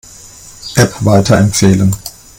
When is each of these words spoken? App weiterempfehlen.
App 0.77 1.05
weiterempfehlen. 1.05 1.93